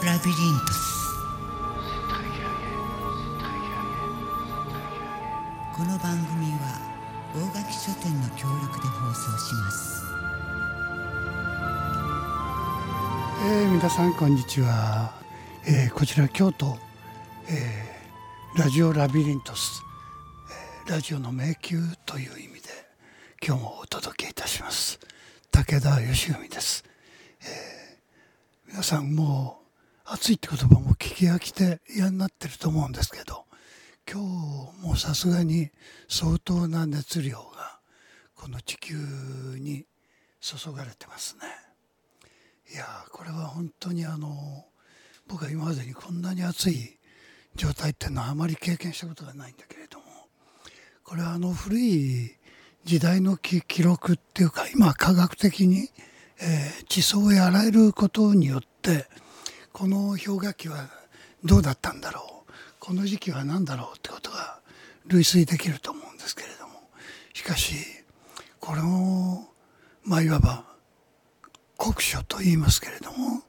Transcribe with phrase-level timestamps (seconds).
[0.00, 0.72] ラジオラビリント。
[0.72, 0.78] ス
[5.76, 6.78] この番組は
[7.34, 10.04] 大垣書店の協力で放送します。
[13.44, 15.12] えー、皆さんこんにちは、
[15.66, 16.78] えー、こちら京都、
[17.48, 19.82] えー、ラジオラビリントス、
[20.86, 22.68] えー、ラジオの迷宮という意味で
[23.44, 25.00] 今日もお届けいたします。
[25.50, 26.84] 武田義文です、
[27.42, 29.57] えー、皆さんもう
[30.10, 33.44] 暑いって言葉も聞き飽きて嫌になってると思うんですけど
[34.10, 34.22] 今
[34.80, 35.70] 日もさすがに
[36.08, 37.78] 相当な熱量が
[38.34, 38.94] この地球
[39.58, 39.84] に
[40.40, 41.42] 注がれてますね。
[42.72, 44.64] いやこれは本当にあの
[45.26, 46.98] 僕は今までにこんなに暑い
[47.54, 50.04] 状態っていうのはあまり経験したことがないんだけれども
[51.04, 52.34] これはあの古い
[52.84, 55.90] 時代の記録っていうか今科学的に、
[56.40, 59.06] えー、地層やられることによって
[59.78, 60.88] この氷河期は
[61.44, 62.52] どうだったんだろう？
[62.80, 64.58] この時期は何だろうってことが
[65.06, 66.80] 類推できると思うんですけれども。
[67.32, 67.76] しかし
[68.58, 69.46] この
[70.02, 70.64] まあいわば
[71.78, 73.44] 国書と言いますけれども、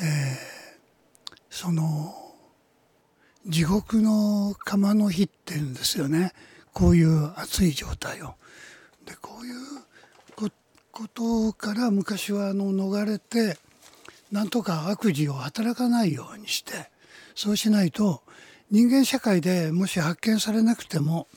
[0.00, 0.38] えー、
[1.50, 2.14] その
[3.46, 6.32] 地獄の釜の火っていうんですよね。
[6.72, 8.36] こういう熱い状態を。
[9.04, 9.56] でこういう
[10.90, 13.58] ことから昔はあの逃れて
[14.32, 16.90] なんとか悪事を働かないようにして
[17.34, 18.22] そうしないと
[18.70, 21.28] 人間社会でもし発見されなくても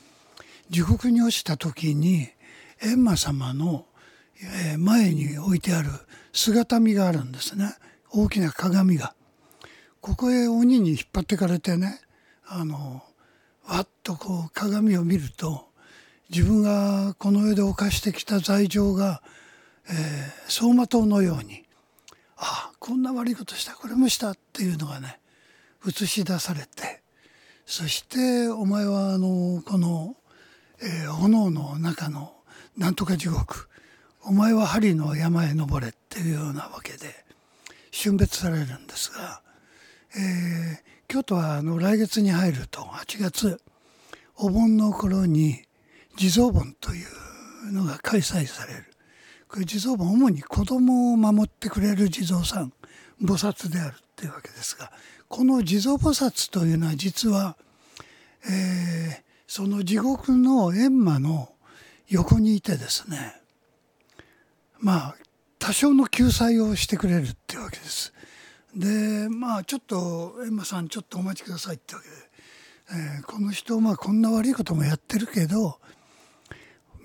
[0.69, 2.29] 地獄に落ちた時に
[2.81, 3.85] 閻魔様の
[4.77, 5.89] 前に置いてある
[6.31, 7.75] 姿見があるんですね
[8.11, 9.13] 大きな鏡が。
[10.01, 11.99] ここへ鬼に引っ張ってかれてね
[12.47, 13.03] あの
[13.67, 15.67] わっとこう鏡を見ると
[16.29, 19.21] 自分がこの世で犯してきた罪状が、
[19.89, 21.63] えー、走馬灯のように
[22.39, 25.19] あこんな悪いことしたこれもしたっていうのがね
[25.85, 27.01] 映し出されて
[27.65, 30.15] そしてお前はあのこの、
[30.81, 32.33] えー、炎の中の
[32.77, 33.67] なんとか地獄
[34.23, 37.25] お前は針の山へ登れっていうようなわけで
[37.91, 39.41] 峻別されるんですが、
[40.15, 43.61] えー、京都はあの来月に入ると8月
[44.37, 45.61] お盆の頃に
[46.15, 48.88] 地蔵盆というのが開催される。
[49.49, 52.71] これ地蔵盆主に子供を守ってくれる地蔵さん
[53.21, 54.91] 菩薩であるっていうわけですが
[55.27, 57.57] この地蔵菩薩というのは実は、
[58.45, 61.49] えー、その地獄の閻魔の
[62.07, 63.35] 横にいてですね
[64.79, 65.15] まあ
[65.57, 68.13] 多少の救済をしてくれるっていうわけです。
[68.73, 72.13] でまあちょっと閻魔さんちょっとお待ちくださいってわけで、
[72.91, 75.79] えー、この人まあこんな悪いこともやってるけど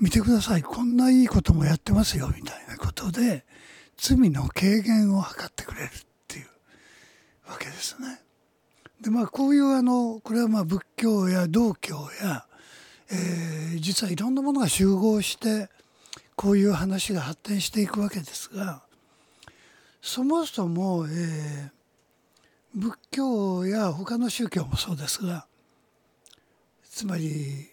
[0.01, 3.45] 見てくださいこんないいこともやってますよみたいなことで
[3.97, 5.91] 罪の軽減を図ってくれるっ
[6.27, 6.47] ていう
[7.49, 8.21] わけですね。
[9.01, 12.47] でまあこういうあのこれはまあ仏教や道教や、
[13.11, 15.69] えー、実はいろんなものが集合して
[16.37, 18.83] こういう話が発展していくわけですが
[20.01, 25.47] そもそも、えー、仏教や他の宗教もそうですが
[26.83, 27.69] つまり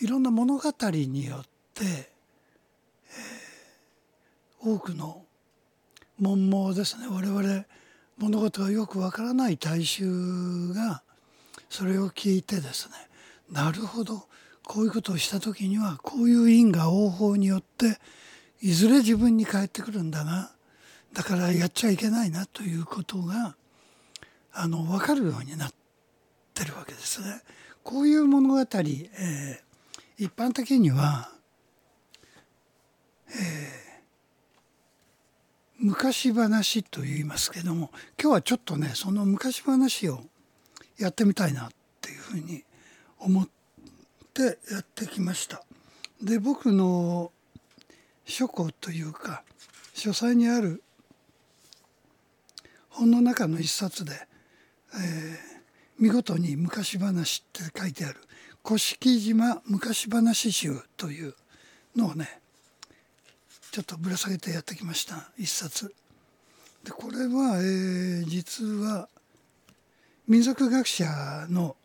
[0.00, 1.40] いろんな物語によっ
[1.74, 5.22] て、えー、多くの
[6.18, 7.64] 文盲ですね我々
[8.18, 11.02] 物事がよくわからない大衆が
[11.68, 12.94] それを聞いてですね
[13.50, 14.26] なるほど
[14.64, 17.98] こういうことをした時にはこういう因果応報によって
[18.60, 20.50] いずれ自分に返ってくるんだな
[21.12, 23.56] だからやっちゃいけないなということが
[24.52, 25.70] あの分かるようになっ
[26.54, 27.42] てるわけですね。
[27.82, 29.58] こういう物語、えー、
[30.18, 31.30] 一般的には、
[33.28, 33.36] えー、
[35.78, 37.90] 昔話と言いますけども
[38.20, 40.20] 今日はちょっとねその昔話を
[40.98, 41.68] やってみたいなっ
[42.00, 42.64] ていうふうに
[43.18, 43.48] 思っ
[44.32, 45.62] てやってきました。
[46.22, 47.30] で僕の
[48.24, 49.42] 書庫というか
[49.92, 50.82] 書斎にある
[52.88, 54.12] 本の中の一冊で、
[54.94, 55.38] えー、
[55.98, 58.25] 見事に昔話って書いてある
[58.74, 61.34] 甑島昔話集という
[61.94, 62.40] のをね
[63.70, 65.94] ちょっとぶら下げてやってきました一冊。
[66.82, 69.08] でこれは、えー、実は
[70.26, 71.06] 民族学者
[71.50, 71.76] の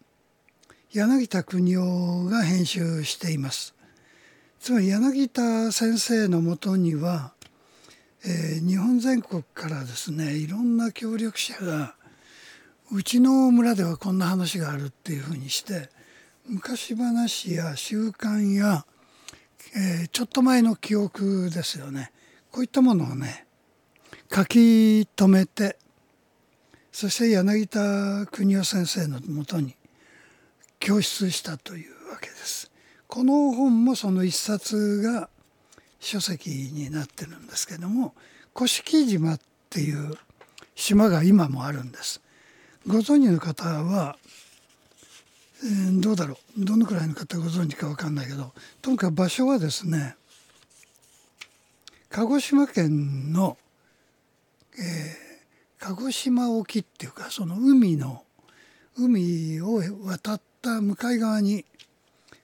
[0.92, 3.76] 柳田邦夫が編集しています。
[4.60, 7.34] つまり柳田先生のもとには、
[8.26, 11.96] えー、日本全国からですねいろんな協力者が
[12.92, 15.90] うちの村ではこんな話があるっていうふうにして
[16.52, 18.86] 昔話や習慣や、
[19.74, 22.12] えー、ちょっと前の記憶ですよね
[22.52, 23.46] こういったものをね
[24.30, 25.78] 書き留めて
[26.92, 29.78] そして柳田邦夫先生のもとに
[30.80, 32.70] 教出したというわけです。
[33.08, 35.30] この本もその一冊が
[36.02, 38.14] 書籍になってるんですけども
[38.54, 39.40] 甑島っ
[39.70, 40.16] ていう
[40.76, 42.22] 島が今もあるんです。
[42.88, 44.18] ご存知の方は、
[45.64, 46.66] えー、どうだろう。
[46.66, 48.52] どのくらいの方ご存知か分かんないけど。
[48.82, 50.16] とにかく場所はですね
[52.10, 53.58] 鹿児島県の、
[54.78, 54.84] えー、
[55.80, 58.24] 鹿児島沖っていうかその海の
[58.98, 61.66] 海を渡った向かい側に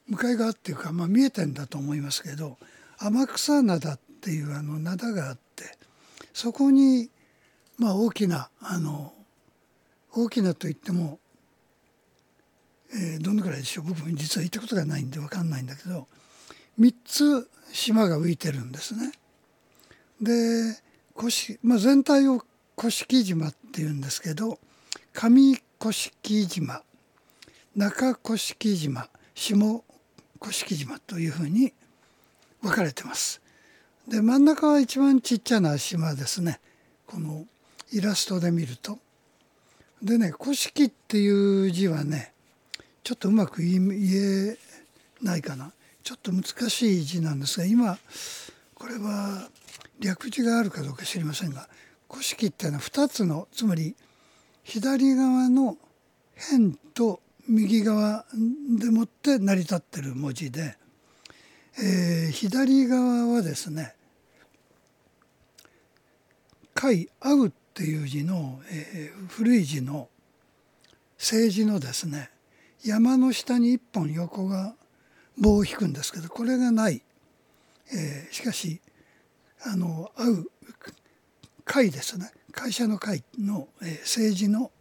[0.07, 2.57] 向かい側っていうか、まあ、見えてんだと思いますけど
[2.99, 5.77] 天草灘っていうあの灘があって
[6.33, 7.09] そこに
[7.77, 9.13] まあ大きなあの
[10.13, 11.19] 大きなといっても、
[12.93, 13.85] えー、どのくらいでしょう？
[13.85, 16.07] 僕も実は行ったことがないんで分かんないんだけど
[16.79, 19.11] 3つ島が浮いてるんですね。
[20.21, 20.77] で
[21.63, 22.43] まあ、全体を
[22.75, 24.59] 甑島っていうんですけど
[25.13, 26.83] 上甑島
[27.75, 29.83] 中甑島下
[30.39, 31.73] 甑島というふうに
[32.61, 33.41] 分かれてます。
[34.07, 36.59] で真ん中は一番ちっちゃな島ですね
[37.05, 37.45] この
[37.91, 38.99] イラストで見ると。
[40.01, 42.33] でね「古式」っていう字はね
[43.07, 43.79] ちょっとうまく言
[44.51, 44.57] え
[45.21, 45.71] ないかな。
[46.03, 47.97] ちょっと難しい字なんですが今
[48.73, 49.47] これは
[50.01, 51.69] 略字があるかどうか知りませんが
[52.11, 53.95] 「古式」っていうのは2つのつまり
[54.63, 55.77] 左側の
[56.35, 58.25] 辺と右側
[58.77, 60.77] でもって成り立ってる文字で、
[61.79, 63.95] えー、左側はですね
[66.75, 70.09] 「会会う」っていう字の、えー、古い字の
[71.17, 72.31] 政治のですね
[72.83, 74.75] 山の下に一本横が
[75.37, 77.01] 棒を引くんですけどこれがない、
[77.93, 78.81] えー、しかし
[79.65, 80.45] あの会う
[81.65, 84.71] 会ですね会社の会の、えー、政治の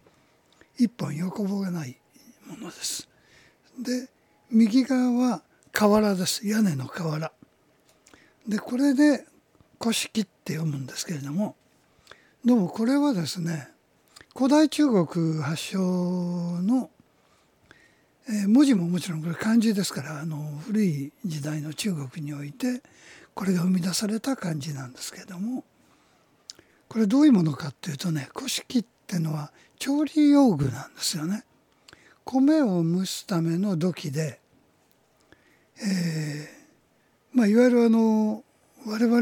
[0.79, 1.97] 一本横棒がない
[2.47, 3.09] ものです。
[3.79, 4.09] で
[4.51, 5.43] 右側は
[5.73, 7.33] 瓦です屋根の瓦。
[8.47, 9.27] でこれで
[9.81, 11.57] 「古式」って読むんですけれども
[12.45, 13.69] どうもこれはですね
[14.35, 16.91] 古代中国発祥の、
[18.29, 20.37] え、文字ももちろんこれ漢字ですからあの
[20.67, 22.83] 古い時代の中国において
[23.35, 25.65] これが生み出された漢字なんですけれども
[26.89, 31.45] これどういうものかっていうとね古式っていうのは調理用具なんですよね。
[32.25, 34.41] 米を蒸すための土器で、
[35.81, 38.43] えーまあ、いわゆるあの
[38.85, 39.21] 我々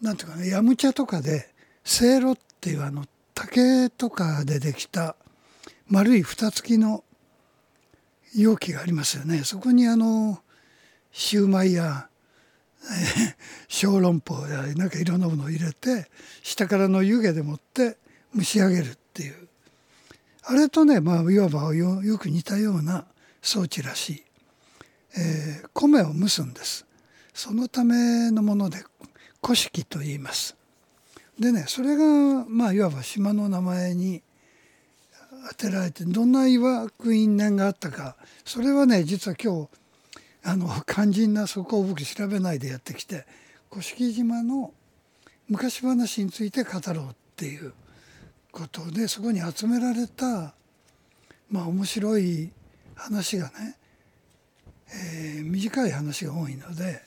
[0.00, 1.50] なんていうかねヤムチャとかで
[1.84, 3.04] せいろっていうあの
[3.34, 5.16] 竹とかでできた
[5.88, 7.04] 丸い蓋付きの
[8.34, 9.44] 容器がありますよね。
[9.44, 10.40] そこにあの
[11.12, 12.08] シューマイや、
[13.68, 16.10] 小籠包やなんかいろんなものを入れて
[16.42, 17.96] 下からの湯気でもって
[18.36, 19.48] 蒸し上げるっていう。
[20.42, 23.06] あれとねまあいわばよよく似たような
[23.40, 24.24] 装置らしい、
[25.16, 26.84] えー、米を蒸すんです。
[27.32, 28.84] そのためのもので
[29.42, 30.56] 古式と言います。
[31.38, 34.22] でねそれがまあいわば島の名前に
[35.48, 39.68] 当てられてどんな曰く因縁があったかそれはね実は今日
[40.42, 43.26] あの肝心なそこを僕調べないでやってきて
[43.70, 44.72] 甑島の
[45.48, 47.72] 昔話について語ろうっていう
[48.52, 50.54] ことでそこに集められた
[51.50, 52.50] まあ面白い
[52.94, 53.76] 話がね、
[54.92, 57.02] えー、短い話が多いので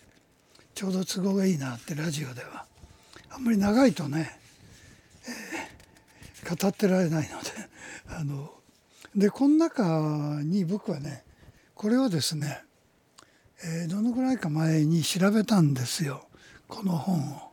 [0.75, 2.65] ちょうど都合がいいなってラジオでは
[3.29, 4.39] あんまり長いとね、
[6.43, 7.76] えー、語ってられないので
[8.09, 8.51] あの
[9.15, 11.23] でこの中に僕はね
[11.73, 12.63] これをですね、
[13.63, 16.27] えー、どのぐらいか前に調べたんですよ
[16.67, 17.47] この本を。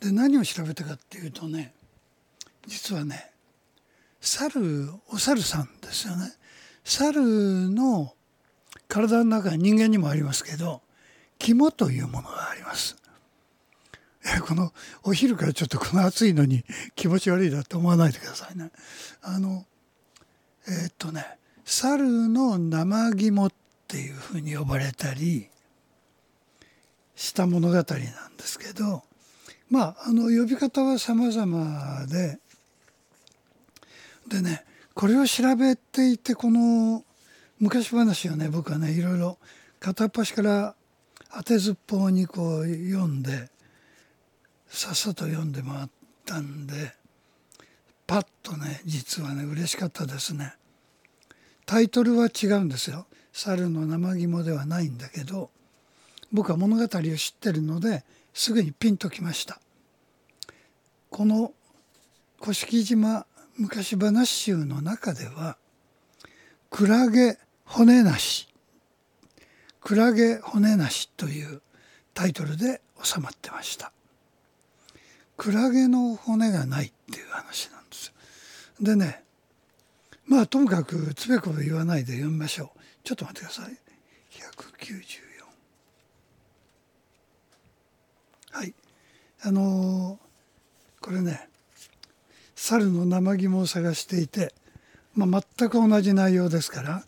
[0.00, 1.72] で何を調べたかっていうとね
[2.66, 3.30] 実はね
[4.20, 6.32] 猿お猿さんですよね。
[6.84, 8.14] 猿の
[8.88, 10.82] 体の中人間にもありますけど
[11.38, 12.96] 肝というものがあります。
[14.46, 16.64] このお昼からちょっとこの暑いのに
[16.94, 18.70] 気持ち悪いなって思わないでくださいね。
[19.22, 19.64] あの
[20.68, 21.24] えー、っとね
[21.64, 23.52] 猿の生肝っ
[23.86, 25.48] ていうふうに呼ばれたり
[27.14, 29.04] した物語なんですけど
[29.70, 32.38] まああの呼び方は様々で
[34.28, 34.64] でね
[34.94, 37.04] これを調べていてこの
[37.60, 39.38] 昔話をね僕はねいろいろ
[39.78, 40.74] 片っ端から
[41.32, 43.50] 当てずっぽうにこう読んで
[44.68, 45.88] さっさと読んで回っ
[46.24, 46.94] たんで
[48.06, 50.54] パッとね実はね嬉しかったですね。
[51.64, 53.06] タイトルは違うんですよ。
[53.36, 55.50] 猿の生肝ではないんだけど
[56.32, 59.60] 僕は物語を知ってるのですぐにピンときました
[61.10, 61.52] この
[62.40, 63.26] 甑島
[63.58, 65.58] 昔話集の中では
[66.70, 68.48] 「クラゲ骨なし」
[69.82, 71.60] 「クラゲ骨なし」という
[72.14, 73.92] タイトルで収まってました
[75.36, 78.12] クラゲの骨がないっていう話なんですよ。
[78.80, 79.24] でね
[80.26, 82.78] まあともかくつべこべ言わないで読みましょう。
[83.04, 83.78] ちょっと待ってください。
[84.30, 85.46] 194
[88.52, 88.74] はい。
[89.42, 91.48] あのー、これね
[92.56, 94.52] 猿の生肝を探していて、
[95.14, 97.04] まあ、全く同じ内容ですから、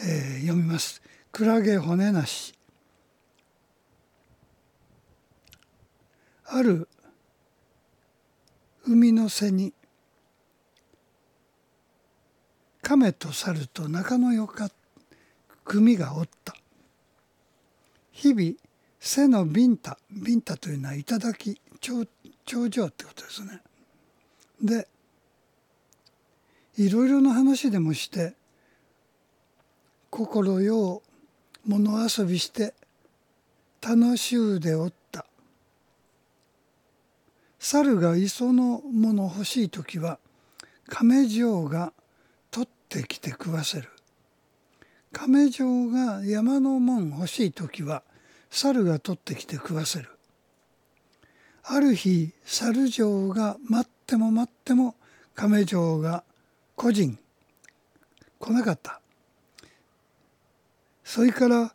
[0.00, 2.54] えー、読みます「クラゲ骨なし」
[6.46, 6.88] ある
[8.90, 9.72] 海の背に。
[12.82, 14.68] 亀と猿と仲のよか
[15.64, 16.56] 組がおった。
[18.10, 18.54] 日々
[18.98, 23.60] 背のビンタビンタというのは頂き頂上ってことですね。
[24.60, 24.88] で
[26.76, 28.34] いろいろな話でもして
[30.10, 31.02] 心よう
[31.64, 32.74] 物遊びして
[33.80, 34.99] 楽しゅうでおった。
[37.62, 40.18] 猿が磯のもの欲しい時は
[40.88, 41.92] 亀嬢が
[42.50, 43.90] 取ってきて食わせる。
[45.12, 48.02] 亀嬢が山のもん欲しい時は
[48.48, 50.08] 猿が取ってきて食わせる。
[51.62, 54.94] ある日猿嬢が待っても待っても
[55.34, 56.24] 亀嬢が
[56.76, 57.18] 個人。
[58.38, 59.02] 来なかった。
[61.04, 61.74] それから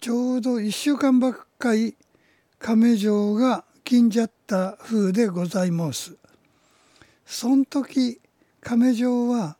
[0.00, 1.96] ちょうど1週間ばっかり
[2.60, 6.16] 亀嬢が金じゃった風でございます。
[7.26, 8.22] そん時
[8.62, 9.58] 亀嬢は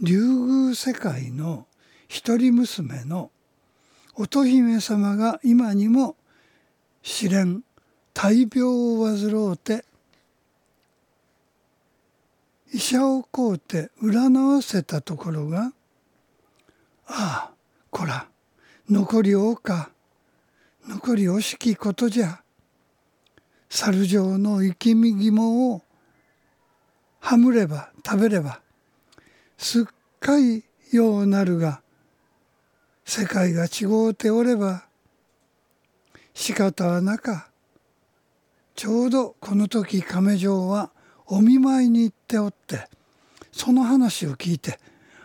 [0.00, 1.66] 竜宮世界の
[2.06, 3.32] 一人娘の
[4.14, 6.14] 乙姫様が今にも
[7.02, 7.64] 試練
[8.14, 9.84] 大病を患うて
[12.72, 15.72] 医者を買うて占わせたところが
[17.10, 17.52] 「ああ
[17.90, 18.28] こら
[18.88, 19.90] 残りおうか。
[20.86, 22.41] 残り惜しきことじゃ。
[23.74, 25.80] 猿状の生きみ肝を
[27.20, 28.60] はむれば食べれば
[29.56, 29.84] すっ
[30.20, 30.62] かい
[30.92, 31.80] ようなるが
[33.06, 34.84] 世界が違うておれば
[36.34, 37.48] 仕方はなか
[38.74, 40.90] ちょうどこの時亀城は
[41.26, 42.88] お見舞いに行っておって
[43.52, 44.78] その話を聞いて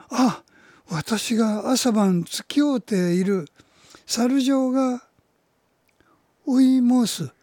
[0.10, 0.42] あ
[0.90, 3.50] 私が朝晩付き合うている
[4.06, 5.04] 猿城が
[6.46, 7.37] 追い申す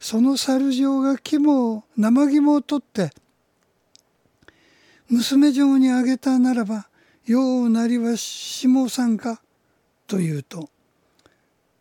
[0.00, 3.10] その猿城が肝を生肝を取って
[5.08, 6.88] 娘城にあげたならば
[7.26, 9.42] ようなりは下さんか
[10.06, 10.70] と言うと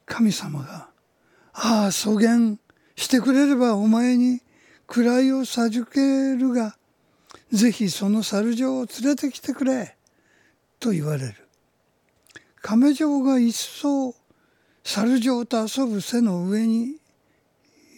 [0.05, 0.89] 神様が
[1.53, 2.59] 「ああそげん
[2.95, 4.41] してくれればお前に
[4.85, 6.75] 位を授けるが
[7.53, 9.95] ぜひその猿城を連れてきてくれ」
[10.79, 11.35] と言われる。
[12.61, 14.13] 亀城が一層
[14.83, 16.97] 猿城と遊ぶ背の上に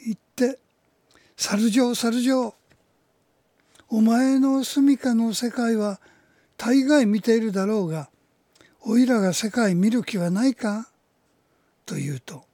[0.05, 0.60] 行って
[1.38, 2.55] 「猿城猿城
[3.89, 6.00] お前の住処の世界は
[6.58, 8.10] 大概見ているだろうが
[8.81, 10.89] おいらが世界見る気はないか?」
[11.86, 12.46] と言うと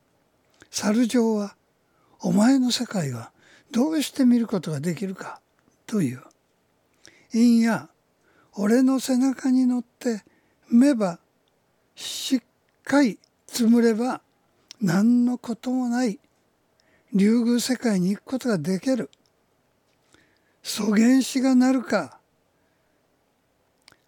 [0.71, 1.55] 猿城は
[2.21, 3.31] 「お前の世界は
[3.71, 5.41] どうして見ることができるか?」
[5.85, 6.23] という。
[7.33, 7.89] いや
[8.53, 10.23] 俺の背中に乗って
[10.69, 11.19] めば
[11.93, 12.41] しっ
[12.83, 14.21] かり積むれば
[14.81, 16.19] 何のこともない
[17.13, 19.09] 竜宮世界に行くことができる。
[20.61, 22.19] 祖原子がなるか。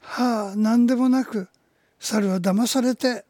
[0.02, 1.48] はあ何でもなく
[2.00, 3.26] 猿は騙されて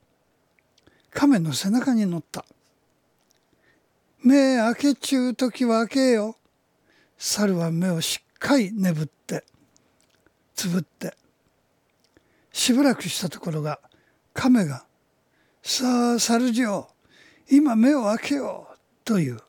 [1.11, 2.45] 亀の背中に乗った。
[4.23, 6.35] 目開けちゅう時は開けよ。
[7.17, 9.43] 猿は目をしっかり眠って
[10.55, 11.15] つぶって
[12.53, 13.79] しばらくしたところが
[14.33, 14.85] 亀が
[15.61, 16.87] 「さあ猿嬢
[17.49, 18.69] 今目を開けよ」
[19.03, 19.39] という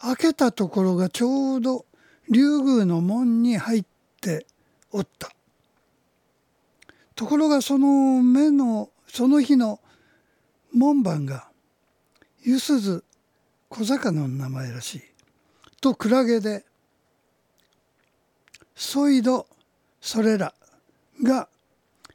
[0.00, 1.84] 開けたところがちょうど
[2.30, 3.84] 竜宮の門に入っ
[4.20, 4.46] て
[4.92, 5.30] おった。
[7.14, 9.80] ところがその目のその日の
[10.72, 11.48] 門番が
[12.42, 13.04] ゆすず
[13.68, 15.02] 小魚の名前らしい。
[15.80, 16.64] とクラゲで
[18.74, 19.46] そいど
[20.00, 20.54] それら
[21.22, 21.48] が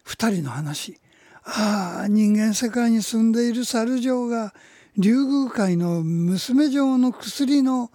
[0.04, 1.00] 二人の話
[1.44, 4.54] ああ人間世界に住んでいる猿嬢が
[4.98, 7.92] 竜宮界の娘嬢の薬の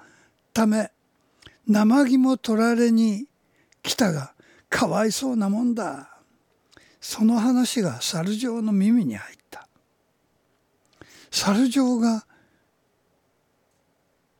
[0.52, 0.90] ため
[1.66, 3.26] 生肝取られに
[3.82, 4.34] 来たが
[4.68, 6.18] かわいそうなもんだ。
[7.00, 9.66] その話が猿嬢の耳に入った。
[11.30, 12.26] 猿嬢が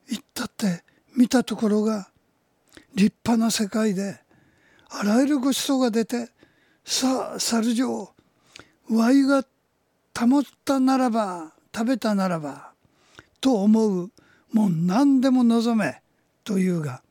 [0.09, 0.83] 行ったって
[1.17, 2.09] 見たところが
[2.95, 4.21] 立派な世界で
[4.91, 6.29] あらゆるごちそうが出て
[6.85, 8.13] さあ猿女
[8.91, 9.45] ワイが
[10.19, 12.73] 保ったならば食べたならば
[13.41, 14.11] と思う
[14.53, 16.03] もう何でも望め
[16.45, 17.03] というが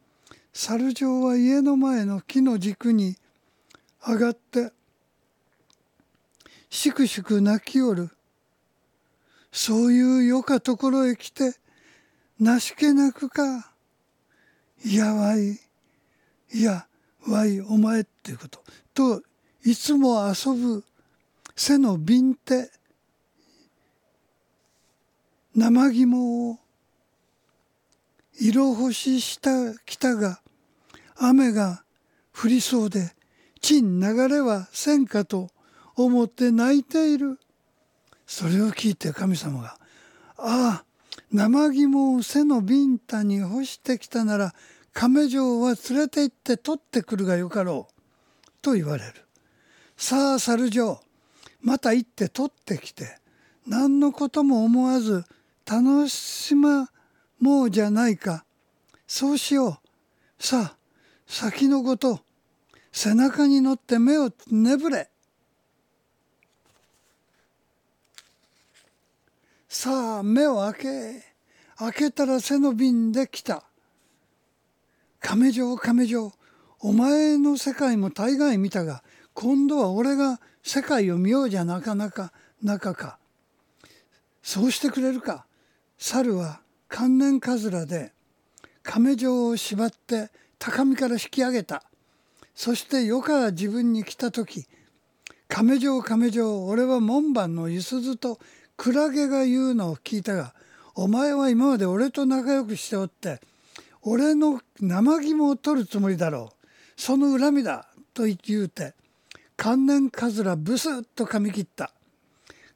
[0.54, 3.16] 猿女は家の前の木の軸に
[4.06, 4.72] 上がって
[6.70, 8.10] しくしく泣きおる。
[9.52, 11.56] そういうよかところへ来て
[12.40, 13.74] なしけなくか
[14.86, 15.60] いやわい
[16.54, 16.86] いや
[17.28, 18.64] わいお前っていうこと。
[18.94, 19.24] と
[19.66, 20.84] いつも遊ぶ
[21.56, 22.70] 背の瓶手
[25.56, 26.60] 生肝を
[28.40, 30.42] 色干しした来たが
[31.18, 31.84] 雨が
[32.34, 33.14] 降りそうで
[33.60, 35.50] 地に流れはせんかと
[35.96, 37.40] 思って泣いている。
[38.26, 39.78] それを聞いて神様が
[40.38, 40.86] 「ああ
[41.32, 44.54] 生肝を背のビンタに干してきたなら
[44.94, 47.94] 亀城は連れて行って取ってくるがよかろう」
[48.62, 49.14] と言われる。
[49.98, 51.02] さあ猿城
[51.62, 53.20] また行って取ってきて。
[53.68, 55.24] 何のことも思わず
[55.70, 56.90] 楽しま
[57.40, 58.44] もうじゃないか。
[59.06, 59.80] そうしよ
[60.40, 60.44] う。
[60.44, 60.78] さあ
[61.28, 62.22] 先のこと。
[62.92, 65.12] 背中に乗って目を眠れ。
[69.68, 71.24] さあ目を開け。
[71.78, 73.64] 開けたら背の瓶で来た。
[75.20, 76.34] 亀城亀城。
[76.80, 79.04] お前の世界も大概見たが
[79.36, 83.20] 今度は俺が世界を見ようじゃなかなか中か。
[84.42, 85.46] そうしてくれるか。
[86.02, 88.14] 猿は観念かずらで
[88.84, 91.84] 亀状を縛って高みから引き上げた。
[92.56, 94.66] そして夜から自分に来た時
[95.50, 98.40] 亀状亀状俺は門番のゆすずと
[98.78, 100.54] クラゲが言うのを聞いたが
[100.96, 103.42] お前は今まで俺と仲良くしておって
[104.02, 106.68] 俺の生肝を取るつもりだろう。
[106.96, 108.94] その恨みだと言うて
[109.58, 111.92] 観念かずらブスッと噛み切った。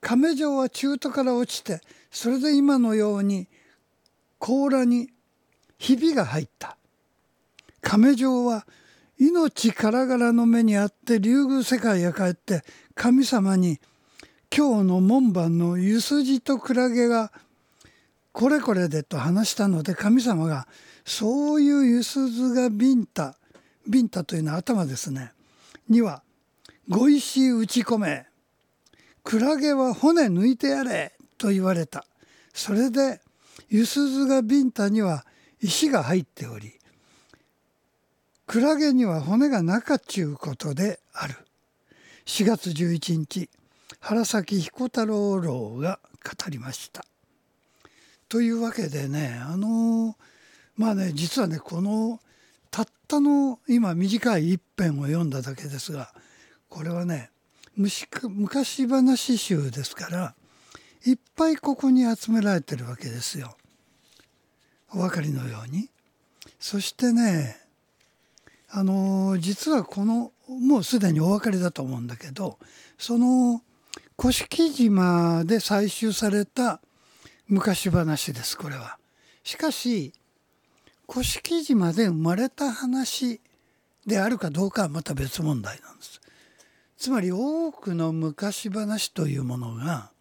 [0.02, 1.80] 亀状は中途から落ちて
[2.14, 3.48] それで今のように
[4.38, 5.10] 甲羅に
[5.80, 6.78] ひびが入った。
[7.82, 8.66] 亀状は
[9.20, 13.80] 命からがらの目にあって竜宮世界へ帰って神様に
[14.56, 17.32] 今日の門番のゆすじとクラゲが
[18.32, 20.68] これこれでと話したので神様が
[21.04, 23.36] そういうゆすずがビンタ
[23.88, 25.32] ビンタというのは頭ですね。
[25.90, 26.22] には
[26.88, 28.26] ご石打ち込め。
[29.24, 31.13] クラゲは骨抜いてやれ。
[31.44, 32.06] と言われた。
[32.54, 33.20] それで
[33.68, 35.26] ゆすずがビンタには
[35.60, 36.72] 石が入っており
[38.48, 41.36] クラゲには骨がなかっちゅうことである。
[42.26, 43.50] 4月11日
[44.00, 47.04] 原崎彦太郎郎が語りました。
[48.30, 50.16] というわけでねあの
[50.78, 52.22] まあね実はねこの
[52.72, 56.14] たったの今短い一編を読んだだけですが
[56.70, 57.32] これはね
[57.76, 60.36] 昔話集ですから
[61.06, 63.58] いっぱいここに集められてるわけですよ。
[64.92, 65.90] お分かりのように。
[66.60, 67.58] そしてね
[68.70, 72.58] あの実はこのもうすでにお分かりだと思うんだけど
[72.98, 73.62] その
[74.18, 76.80] 甑島で採集された
[77.48, 78.98] 昔話ですこれは。
[79.44, 80.14] しかし
[81.08, 83.42] 甑島で生まれた話
[84.06, 86.22] であるかどうかはまた別問題なんです。
[86.98, 90.13] つまり多くの昔話というものが、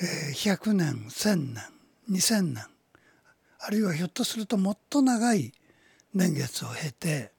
[0.00, 1.62] 100年1,000年
[2.10, 2.64] 2,000年
[3.60, 5.52] あるいはひょっとするともっと長い
[6.14, 7.32] 年月を経て、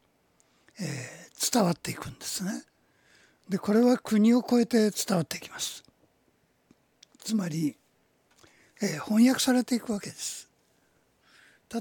[0.80, 2.63] えー、伝わっていくんですね。
[3.48, 5.84] でこれは国を越えて伝わっていきます。
[7.24, 7.78] つまり、
[8.82, 10.50] えー、翻訳されていくわけです。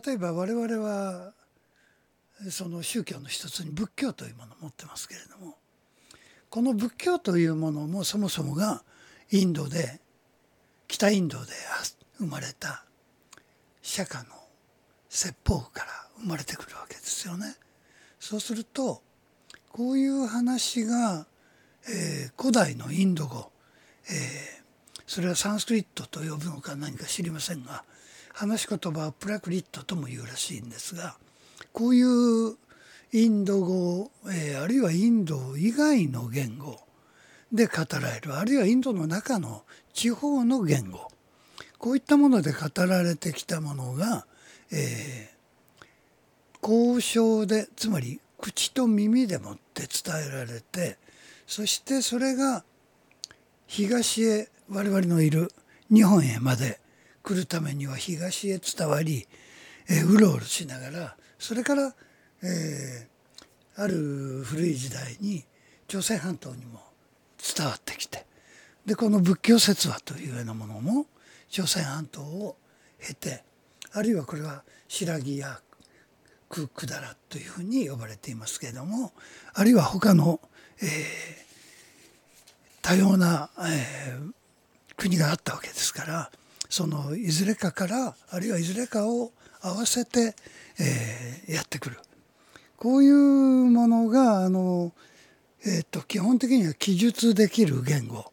[0.06, 1.32] 例えば我々は
[2.50, 5.56] その宗教の一つに仏教というものを持ってますけれども
[6.50, 8.84] この仏教というものもそもそもが
[9.30, 10.00] インドで
[10.88, 11.52] 北インドで
[12.18, 12.84] 生まれた
[13.82, 14.34] 釈迦の
[15.08, 15.86] 説法から
[16.20, 17.54] 生まれてくるわけですよね。
[18.18, 19.02] そうすると
[19.70, 21.26] こういう話が、
[21.88, 23.52] えー、古代のインド語、
[24.10, 27.84] えー、それはサンスクリットと呼ぶのか何か知りませんが
[28.34, 31.16] 話し言葉はプラクリットとも言うらしいんですが
[31.72, 32.56] こういう
[33.12, 36.80] インド語、えー、あるいはインド以外の言語
[37.52, 38.36] で語られる。
[38.36, 41.08] あるいはインドの中の地方の言語。
[41.78, 44.26] こういったもので語られてきたものが、
[44.72, 50.98] えー、交渉でつまり口と耳でもって伝えられて
[51.46, 52.64] そしてそれが
[53.68, 55.52] 東へ我々のいる
[55.88, 56.80] 日本へまで
[57.22, 59.28] 来るためには東へ伝わり
[59.88, 61.94] えー、うろうろしながらそれから、
[62.42, 65.44] えー、ある古い時代に
[65.86, 66.80] 朝鮮半島にも
[67.56, 68.26] 伝わってきて。
[68.86, 71.06] でこの仏教説話というようなものも
[71.50, 72.56] 朝鮮半島を
[72.98, 73.44] 経て
[73.92, 75.60] あるいはこれは白木や
[76.48, 79.12] ククダラというふうに呼ばれていますけれども
[79.52, 80.40] あるいは他の、
[80.80, 80.88] えー、
[82.80, 84.32] 多様な、えー、
[84.96, 86.30] 国があったわけですから
[86.70, 90.34] そのいずれかからあるいはいずれかを合わせて、
[90.80, 91.98] えー、やってくる。
[92.76, 94.92] こういうものがあの、
[95.66, 98.32] えーと、基本的には記述できる言語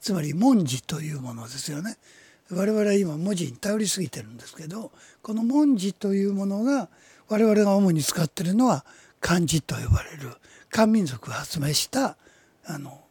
[0.00, 1.96] つまり文字というものですよね。
[2.50, 4.90] 我々は今文字に頼りすぎてるんですけど
[5.22, 6.88] この文字というものが
[7.28, 8.86] 我々が主に使ってるのは
[9.20, 10.34] 漢字と呼ばれる
[10.70, 12.16] 漢民族が発明した
[12.64, 13.02] あの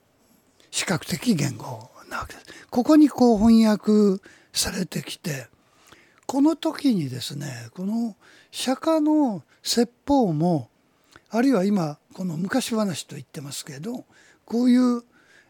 [0.71, 2.45] 視覚的言語なわけです。
[2.71, 4.19] ここにこう翻訳
[4.53, 5.47] されてきて
[6.25, 8.15] この時にですねこの
[8.51, 10.69] 釈迦の説法も
[11.29, 14.05] あるいは今この昔話と言ってますけど
[14.45, 15.03] こういう、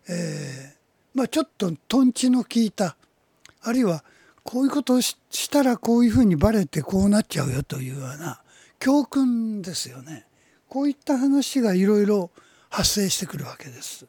[0.09, 2.97] えー、まあちょっととんちの効いた
[3.61, 4.03] あるいは
[4.43, 5.17] こういうことをし
[5.51, 8.41] たらこういうふうにバレてこうなっちゃうよというような
[8.79, 10.25] 教訓ですよね。
[10.69, 12.31] こういった話がいろいろ
[12.69, 14.05] 発生してくるわけです。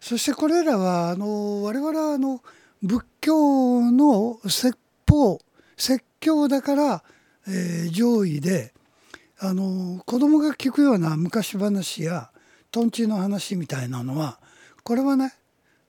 [0.00, 2.42] そしてこれらはあの我々はあの
[2.82, 4.78] 仏教の説
[5.08, 5.40] 法
[5.76, 7.04] 説教だから、
[7.46, 8.72] えー、上位で
[9.44, 12.30] あの子供が聞くような昔話や
[12.70, 14.38] とんちの話みたいなのは
[14.84, 15.34] これはね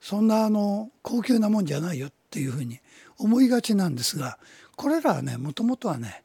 [0.00, 2.80] そんなあの高級なもんじゃないよっていうふうに
[3.16, 4.40] 思いがちなんですが
[4.74, 6.24] これらはねもともとはね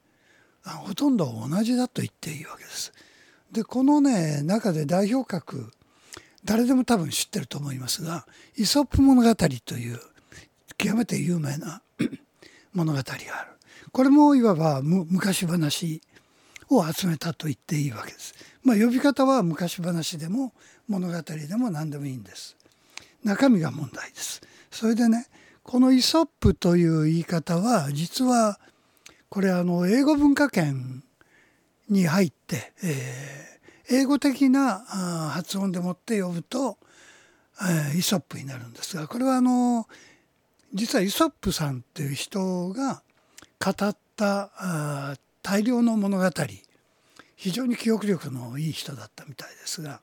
[0.63, 2.93] ほとんど同じだと言っていいわけです。
[3.51, 5.71] でこのね中で代表格
[6.43, 8.25] 誰でも多分知ってると思いますが
[8.57, 9.99] 「イソップ物語」という
[10.77, 11.83] 極めて有名な
[12.73, 13.51] 物語がある
[13.91, 16.01] これもいわば昔話
[16.69, 18.33] を集めたと言っていいわけです。
[18.63, 20.53] まあ、呼び方は昔話でも
[20.87, 22.55] 物語でも何でもいいんです。
[23.23, 24.41] 中身が問題です。
[24.71, 25.27] それでね
[25.63, 28.59] このイソップという言い方は実は
[29.29, 31.03] これあの英語文化圏
[31.89, 34.79] に入って、えー、英語的な
[35.33, 36.77] 発音でもって呼ぶと、
[37.61, 39.87] えー、イソップになるんですがこれはあの
[40.73, 43.01] 実はイソップさんっていう人が
[43.59, 46.29] 語った大量の物語
[47.35, 50.01] 非常に記憶力のいい人だったみたいですが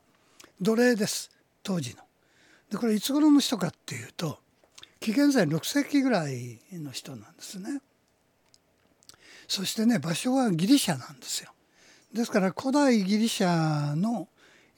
[0.61, 1.31] 奴隷です
[1.63, 2.03] 当時の。
[2.71, 4.39] でこれいつ頃の人かっていうと
[5.01, 7.81] 紀元前6世紀ぐらいの人なんですね。
[9.49, 11.53] そしてね場所はギリシャなんですよ。
[12.13, 14.29] ですから古代ギリシャの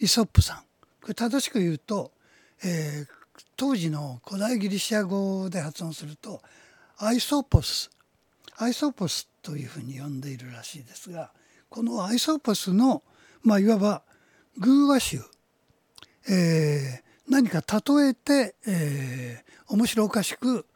[0.01, 0.57] イソップさん
[1.01, 2.11] これ正しく言うと、
[2.65, 6.43] えー、当時の古代ギリシャ語で発音すると
[6.99, 7.91] アイソポス
[8.57, 11.33] アイソポスというふうに呼んでいるらしいですが
[11.69, 13.03] このアイソポスの、
[13.43, 14.03] まあ、いわば
[14.59, 15.21] 偶話集、
[16.29, 20.67] えー、何か例えて、えー、面白おかしく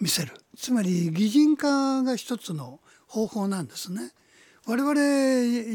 [0.00, 4.12] 見せるつまり擬人化が一つの方法なんですね。
[4.66, 4.94] 我々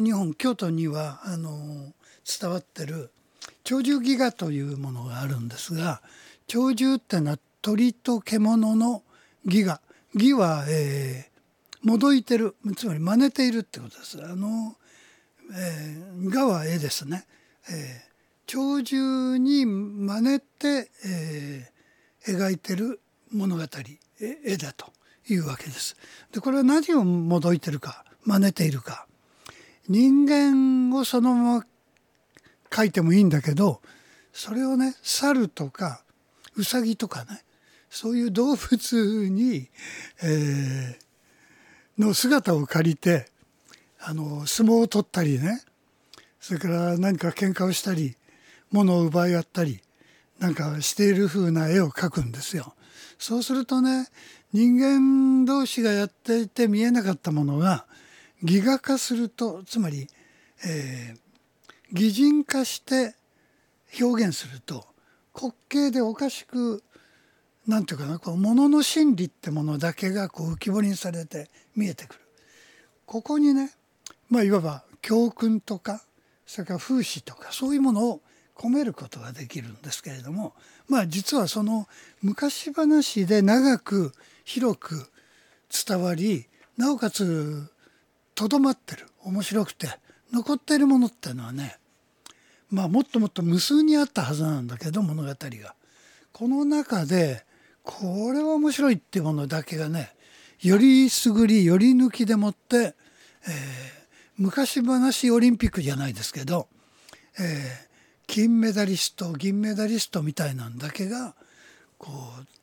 [0.03, 1.91] 日本京都にはあの
[2.39, 3.11] 伝わってる
[3.63, 6.01] 鳥獣戯画というものがあるんですが
[6.47, 9.03] 鳥獣ってのは鳥と獣の
[9.43, 9.81] 義が
[10.13, 11.34] 義は、えー、
[11.85, 14.17] もどいてるつまり真似ているってことです。
[14.21, 14.75] あの、
[15.53, 17.25] えー、画は絵ですね。
[17.69, 22.99] えー、鳥獣に真似て、えー、描いてる
[23.31, 23.63] 物語
[24.19, 24.91] 絵だと
[25.29, 25.95] いうわけです。
[26.31, 29.05] でこれは何をもどいてるか真似ているか
[29.87, 31.65] 人間をそのまま
[32.71, 33.81] 描いてもいいんだけど
[34.33, 36.03] それをね猿とか
[36.55, 37.43] ウサギとかね
[37.91, 39.69] そういう動物に、
[40.23, 41.04] えー、
[41.97, 43.27] の姿を借りて
[43.99, 45.61] あの相撲を取ったりね
[46.39, 48.15] それから何か喧嘩をしたり
[48.71, 49.79] 物を奪い合ったり
[50.39, 52.73] なんかしている風な絵を描くんですよ。
[53.17, 54.07] そうするとね
[54.51, 57.85] 人間同士がやっていて見えなかったものが
[58.43, 60.07] 擬画化するとつまり、
[60.65, 61.17] えー、
[61.93, 63.15] 擬人化して
[63.99, 64.85] 表現すると
[65.33, 66.83] 滑稽でおかしく
[67.67, 72.19] なんていうかなこう物の心理ってものだけがこう浮き彫りにされて見えてくる。
[73.05, 73.71] ここにね、
[74.29, 76.01] まあ、いわば教訓とか
[76.45, 78.21] それから風刺とかそういうものを
[78.55, 80.53] 込めることができるんですけれども
[80.87, 81.87] まあ実はその
[82.21, 85.11] 昔話で長く広く
[85.87, 86.47] 伝わり
[86.77, 87.69] なおかつ
[88.33, 89.87] とどまってる面白くて
[90.33, 91.77] 残っているものっていうのはね
[92.69, 95.75] まあもっともっと無数にあったはずなんだけど物語が。
[96.31, 97.45] この中で
[97.85, 100.11] これは面白いっていうものだけがね
[100.59, 102.93] よりすぐりより抜きでもって、えー、
[104.37, 106.67] 昔話オリンピックじゃないですけど、
[107.39, 107.45] えー、
[108.25, 111.35] 金メダリスト銀メダリストみたいなんだけが
[111.97, 112.11] こ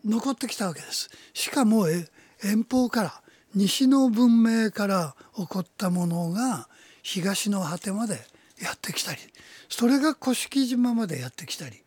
[0.04, 1.08] う残ってきたわけです。
[1.32, 3.22] しかも遠方から
[3.54, 6.68] 西の文明から起こったものが
[7.02, 8.14] 東の果てまで
[8.60, 9.20] やってきたり
[9.68, 10.34] それが甑
[10.66, 11.82] 島までやってきたり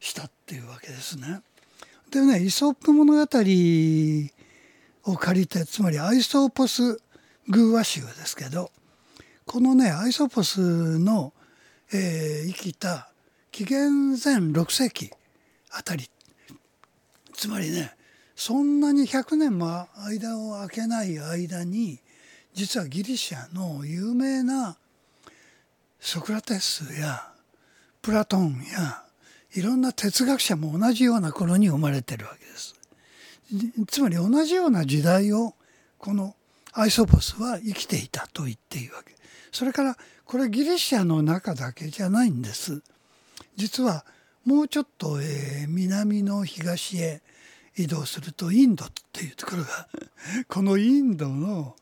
[0.00, 1.42] したっていうわけですね。
[2.12, 7.00] でねイソップ物語を借りてつまりアイソーポス
[7.48, 8.70] 偶話集ですけど
[9.46, 11.32] このねアイソーポスの、
[11.90, 13.10] えー、生きた
[13.50, 15.10] 紀元前6世紀
[15.70, 16.10] あたり
[17.32, 17.94] つまりね
[18.36, 21.98] そんなに100年も間を空けない間に
[22.52, 24.76] 実はギリシャの有名な
[25.98, 27.32] ソクラテスや
[28.02, 29.02] プラトンや
[29.54, 32.74] いろんな哲学者も同じような頃に生まれてるわけです。
[33.88, 35.54] つまり同じような時代を
[35.98, 36.34] この
[36.72, 39.14] アイソポスは生きていたと言っていいわけ。
[39.50, 42.82] それからこれギリシャの中だけじゃないんです。
[43.56, 44.06] 実は
[44.44, 47.20] もうちょっと、えー、南の東へ
[47.76, 49.88] 移動するとインドっていうところが
[50.48, 51.76] このインドの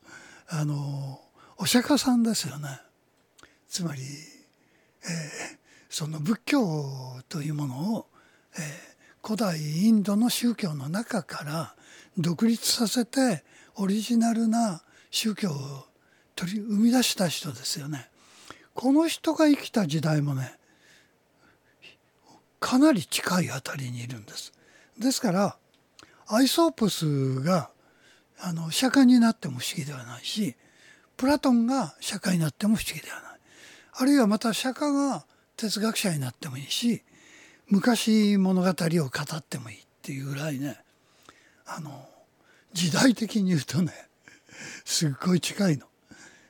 [0.48, 1.20] あの
[1.58, 2.80] お釈迦さんですよね。
[3.68, 5.58] つまり、えー、
[5.90, 8.06] その仏教というものを、
[8.56, 11.74] えー、古代インドの宗教の中から
[12.16, 15.54] 独立させてオリジナルな宗教を
[16.36, 18.08] 取り生み出した人ですよね。
[18.72, 20.54] この人が生きた時代もね
[22.60, 24.52] かなり近いあたりにいるんです。
[24.96, 25.56] ですから
[26.28, 27.70] アイソープスが
[28.38, 30.54] あの釈迦になっても不思議ではないし
[31.16, 33.40] プラトンが釈迦になっても不思議ではない。
[33.92, 35.26] あるいはまた釈迦が
[35.60, 37.02] 哲学者になってもいいし
[37.68, 40.78] 昔物語を語ってもいいっていうぐらいね
[41.66, 42.08] あの
[42.72, 43.92] 時代的に言うとね
[44.86, 45.86] すっごい近いの。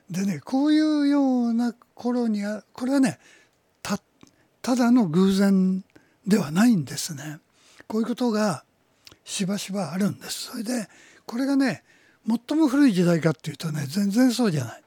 [0.09, 3.18] でねこういうような頃にはこれはね
[3.83, 4.01] た
[4.62, 5.85] ただの偶然
[6.25, 7.40] ではないんですね。
[7.88, 8.64] こういうことが
[9.25, 10.53] しばしばあるんです。
[10.53, 10.88] それで
[11.27, 11.83] これがね
[12.49, 14.83] 最も古い時代かっていうとね全然そうじゃない。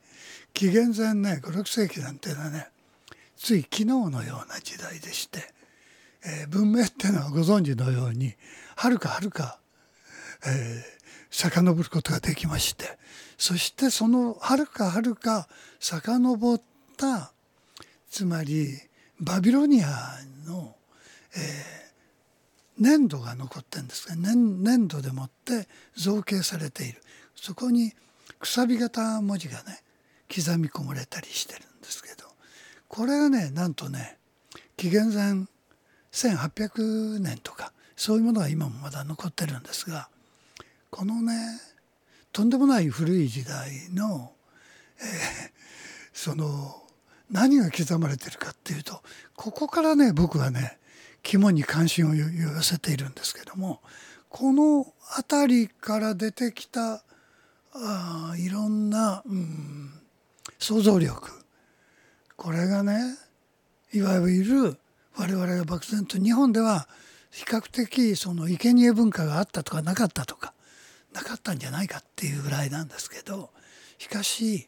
[0.53, 2.72] 紀元前ね56世紀なんていうのはね
[3.43, 5.39] つい昨日のような時代でして、
[6.25, 8.33] えー、文明っていうのはご存知のように
[8.77, 9.59] はるかはるか、
[10.47, 10.81] えー、
[11.29, 12.97] 遡ることができまして
[13.37, 15.49] そしてそのはるかはるか
[15.81, 16.61] 遡っ
[16.95, 17.33] た
[18.09, 18.69] つまり
[19.19, 19.87] バビロニア
[20.47, 20.77] の、
[21.35, 27.01] えー、粘土が残ってるんですが粘土でもって造形されている。
[27.35, 27.91] そこに
[28.39, 29.83] くさび型文字がね
[30.33, 32.22] 刻み込まれたりしてるんですけど
[32.93, 34.19] これがねなんとね
[34.77, 35.47] 紀元前
[36.11, 40.09] 1800年とかそういうものが今もまだ残ってるんですが
[40.91, 41.33] このね
[42.31, 44.31] とんでもない古い時代の、
[44.99, 45.05] えー、
[46.13, 46.83] その
[47.31, 49.01] 何が刻まれてるかっていうと
[49.35, 50.77] ここからね僕はね
[51.23, 52.23] 肝に関心を寄
[52.61, 53.81] せているんですけども
[54.29, 57.03] この辺りから出てきた
[57.73, 59.93] あいろんな、うん、
[60.59, 61.42] 想像力
[62.43, 62.99] これがね
[63.93, 64.77] いわゆる
[65.15, 66.89] 我々が漠然と日本では
[67.31, 70.53] 比較的その生贄文化があったとかなかったとか
[71.13, 73.51] なかったんじゃないかっていうぐらいなんですけど
[73.97, 74.67] しかし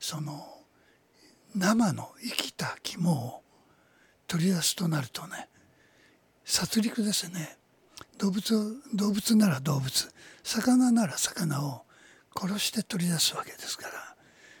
[0.00, 0.44] その
[1.54, 3.42] 生の生きた肝を
[4.26, 5.48] 取り出すとなるとね
[6.44, 7.56] 殺戮ですね。
[8.18, 10.10] 動物動物なら動物
[10.42, 11.84] 魚なら魚を
[12.36, 13.92] 殺して取り出すわけですから。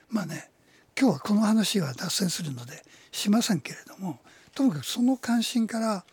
[0.08, 0.51] まあね
[0.98, 4.20] 今日はこの話は脱線するのでしませんけれども
[4.54, 6.04] ともかくその関心から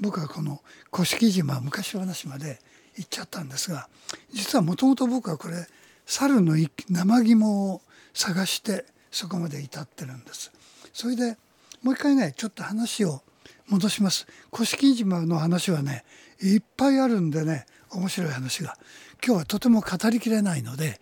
[0.00, 2.58] 僕はこの甑島昔話まで
[2.96, 3.88] 行っちゃったんですが
[4.32, 5.66] 実はもともと僕はこれ
[6.06, 6.56] 猿の
[6.88, 7.80] 生肝を
[8.12, 10.52] 探してそこまで至ってるんです。
[10.92, 11.36] それで
[11.82, 13.22] もう一回ねちょっと話を
[13.68, 14.26] 戻します。
[14.50, 16.04] 甑島の話はね
[16.42, 18.76] いっぱいあるんでね面白い話が
[19.24, 21.00] 今日はとても語りきれないので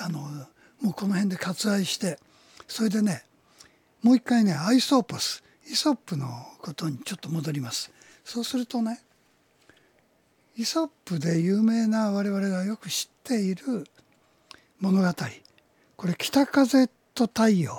[0.00, 0.20] あの
[0.80, 2.18] もうこの辺で割愛して
[2.72, 3.22] それでね
[4.02, 6.26] もう一回ねアイソーポスイソップの
[6.62, 7.92] ことにちょっと戻ります。
[8.24, 8.98] そうするとね
[10.56, 13.84] イソップで有名な我々がよく知っている
[14.80, 15.14] 物語。
[15.96, 17.78] これ北風と太陽。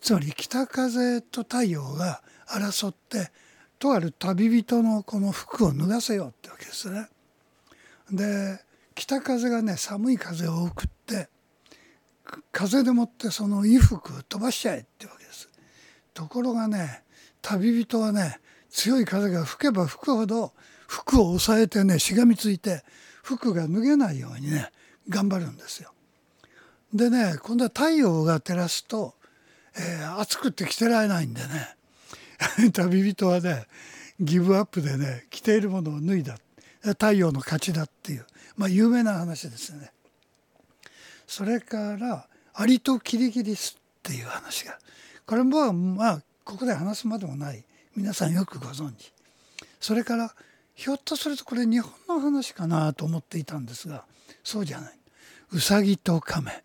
[0.00, 3.30] つまり北風と太陽が争って
[3.78, 7.08] とある旅人のこの服を脱がせようってわけですね。
[8.10, 8.58] で
[8.96, 11.28] 北風がね寒い風を送って
[12.52, 15.48] 風でもってその衣服飛ばしちゃえってわけです。
[16.14, 17.02] ところがね
[17.42, 18.40] 旅人はね
[18.70, 20.52] 強い風が吹けば吹くほど
[20.86, 22.82] 服を押さえてねしがみついて
[23.22, 24.70] 服が脱げないようにね
[25.08, 25.92] 頑張るんですよ。
[26.92, 29.14] でね今度は太陽が照らすと、
[29.76, 31.76] えー、暑くって着てられないんでね
[32.72, 33.66] 旅人はね
[34.18, 36.38] ギブアップでね着ているものを脱いだ
[36.82, 39.92] 太陽の勝ちだっていう、まあ、有名な話ですね。
[41.30, 44.76] それからアリとキリギリスっていう話が
[45.24, 47.64] これもまあここで話すまでもない
[47.94, 49.12] 皆さんよくご存知
[49.80, 50.34] それから
[50.74, 54.04] ひょっとするとこれ日本の話かなと思っていたんですが
[54.42, 54.92] そうじゃない
[55.52, 56.64] ウサギとカメ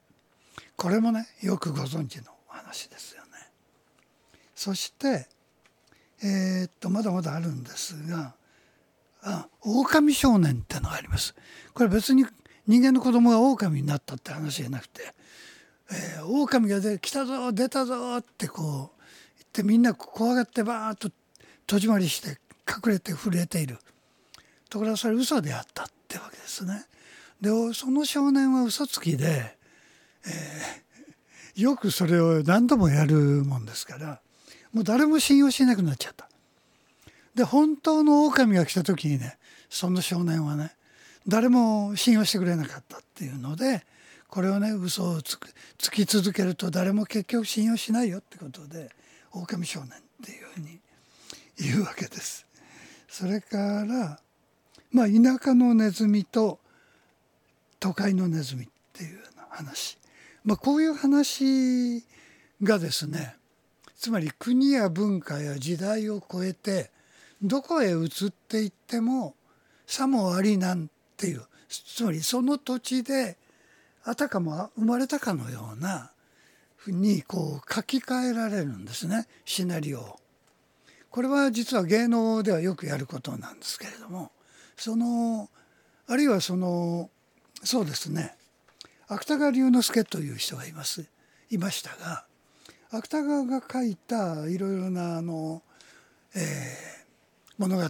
[0.75, 3.29] これもねよくご存知の話ですよね。
[4.55, 5.27] そして
[6.23, 8.33] えー、っとまだまだあるんですが
[9.21, 11.35] あ狼少年ってのがあります。
[11.75, 12.25] これ別に
[12.67, 15.01] 人間の子供が狼になったって話じゃなくて、
[15.91, 21.09] えー、狼がで来たぞ出たぞってこう言ってみんな怖がってバーッと
[21.67, 23.77] 戸締まりして隠れて震えている
[24.69, 26.85] ところがそれ嘘であったってわけですね。
[27.41, 29.57] でその少年は嘘つきで、
[30.25, 34.21] えー、よくそれを何度もやるもんですから
[34.73, 36.27] もう誰も信用しなくなっちゃった。
[37.35, 39.37] で本当の狼が来た時にね
[39.69, 40.71] その少年はね
[41.27, 43.83] 誰も信用してくれなかったっていうので
[44.27, 48.89] これをね嘘をつくつき続けると誰も結局信用しないよってことで
[49.31, 49.91] 狼少年っ
[50.23, 50.79] ていうふうに
[51.57, 52.45] 言うわけです。
[53.07, 54.19] それから
[54.91, 56.59] まあ田舎のネズミと
[57.79, 59.97] 都会のネズミっていうような話、
[60.43, 62.03] まあ、こういう話
[62.61, 63.35] がですね
[63.95, 66.91] つまり国や文化や時代を超えて
[67.41, 69.35] どこへ移っていっても
[69.87, 71.43] さもありなんっていう。
[71.69, 73.37] つまりその土地で
[74.03, 76.11] あたかも生まれたかのような
[76.75, 79.27] ふうにこう書き換えられるんですね。
[79.45, 80.01] シナリオ。
[80.01, 80.19] を。
[81.09, 84.33] これは実は芸能ではよくやることなんですけれども
[84.75, 85.49] その
[86.07, 87.09] あるいはその
[87.63, 88.35] そうですね。
[89.07, 91.05] 芥川龍之介という人がいます。
[91.49, 92.25] いましたが
[92.91, 95.63] 芥川が書いたいろいろなあの、
[96.35, 96.43] えー、
[97.57, 97.83] 物語。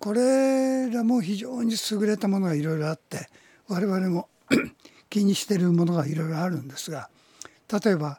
[0.00, 3.28] これらも非常に優れたものがいろいろあって
[3.68, 4.28] 我々も
[5.10, 7.10] 気にしてるものがいろいろあるんですが
[7.70, 8.18] 例えば、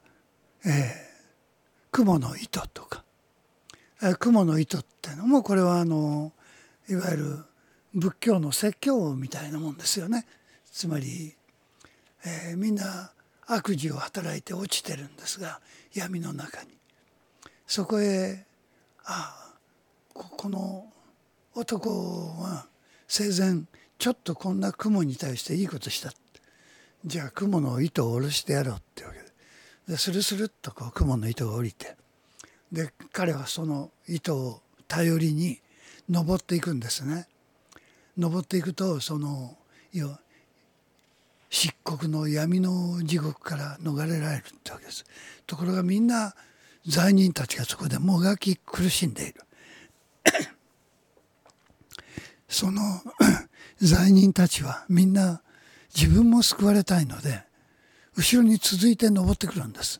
[0.64, 0.72] えー、
[1.92, 3.04] 雲の糸とか、
[4.04, 6.32] えー、雲の糸っていうのもこれはあの
[6.88, 7.46] いわゆる
[7.96, 10.26] 仏教の説教みたいなもんですよね。
[10.72, 11.36] つまり、
[12.26, 13.12] えー、みんな
[13.48, 15.60] 悪事を働いて落ちてるんですが
[15.94, 16.70] 闇の中に
[17.66, 18.46] そこへ
[19.04, 19.52] ああ
[20.14, 20.91] この
[21.56, 21.90] 男
[22.40, 22.68] は
[23.08, 23.64] 生前
[23.98, 26.12] ちょっとこんな雲に対していいことした
[27.06, 29.26] じゃあ雲の糸を下ろしてやろうってわけで
[29.90, 31.96] でスルスルっとこう雲の糸が降りて
[32.72, 35.60] で彼はその糸を頼りに
[36.10, 37.28] 登っていくんですね。
[38.18, 39.58] 登っていくとその
[41.50, 45.06] 漆黒の闇の地獄から逃れられるってわけです。
[45.48, 46.36] ところがみんな
[46.86, 49.42] 罪人たちがそこでもがき苦しんでいる。
[52.52, 52.82] その
[53.82, 55.42] 罪人たちはみんな
[55.96, 57.44] 自分も救われたいので
[58.16, 59.94] 後ろに続いて登ってくるんです。
[59.94, 60.00] そ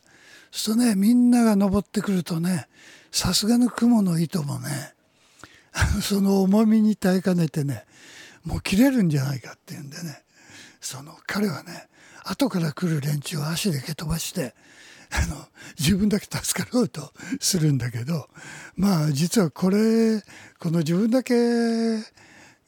[0.52, 2.68] するとねみんなが登ってくるとね
[3.10, 4.94] さすがの雲の糸もね
[6.02, 7.86] その重みに耐えかねてね
[8.44, 10.22] もう切れるんじゃないかっていうんでね
[10.80, 11.88] その彼はね
[12.24, 14.54] 後から来る連中を足で蹴飛ばして
[15.10, 18.28] あの自分だけ助かろうとするんだけど
[18.76, 20.22] まあ実はこれ
[20.58, 21.34] この自分だけ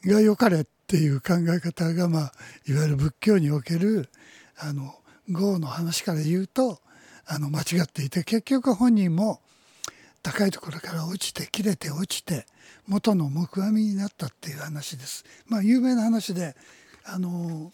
[0.05, 2.31] が良かれっていう考え方が、まあ、
[2.67, 4.09] いわゆる仏教における
[4.57, 4.93] あの
[5.27, 6.79] 業の話から言うと
[7.25, 9.41] あの間違っていて結局本人も
[10.21, 12.45] 高いところから落ちて切れて落ちて
[12.87, 15.25] 元の木阿弥になったっていう話です。
[15.47, 16.55] まあ有名な話で
[17.03, 17.71] あの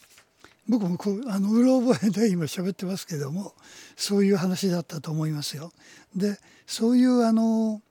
[0.69, 3.53] 僕もこうあのうろ覚えで 今喋ってますけども
[3.97, 5.73] そういう話だったと思いますよ。
[6.15, 7.81] でそういうあの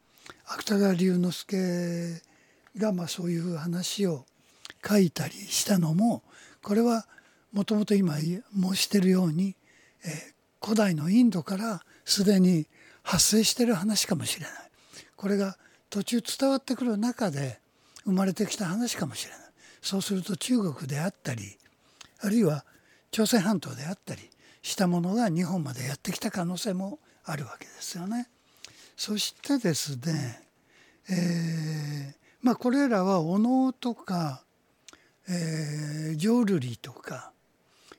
[0.47, 2.22] 芥川龍之介
[2.76, 4.24] がまあそういう話を
[4.87, 6.22] 書いたりしたのも
[6.62, 7.07] これは
[7.53, 8.43] もともと今申
[8.74, 9.57] してるように、
[10.05, 12.66] えー、古代のインドからすでに
[13.03, 14.55] 発生してる話かもしれない
[15.16, 15.57] これが
[15.89, 17.61] 途中伝わってくる中で
[18.05, 19.41] 生まれてきた話かもしれない
[19.83, 21.59] そうすると中国であったり
[22.20, 22.64] あるいは
[23.11, 24.31] 朝鮮半島であったり
[24.62, 28.28] したものが日本までやってきた可能性もあるわけですよね。
[28.97, 30.43] そしてですね、
[31.09, 34.45] えー、まあこれらはお能とか
[35.33, 37.31] えー、浄瑠璃とか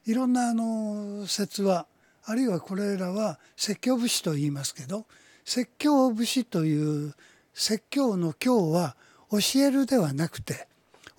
[0.06, 1.88] いろんなあの説話
[2.26, 5.06] あるいはこれらは説教節と言いますけど
[5.46, 7.16] 説教節という
[7.54, 8.96] 説教の教は
[9.32, 10.68] 教えるではなくて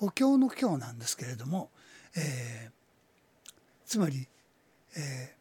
[0.00, 1.70] お経の経なんですけれども、
[2.16, 2.70] えー、
[3.86, 4.28] つまり、
[4.96, 5.34] え